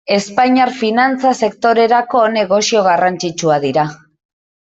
[0.13, 3.87] Espainiar finantza sektorerako negozio garrantzitsua dira.